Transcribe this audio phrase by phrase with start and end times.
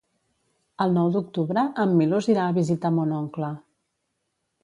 [0.85, 3.53] El nou d'octubre en Milos irà a visitar mon oncle.